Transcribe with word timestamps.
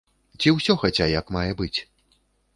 Ці 0.39 0.53
ўсё 0.55 0.75
хаця 0.85 1.07
як 1.19 1.31
мае 1.37 1.47
быць? 1.61 1.79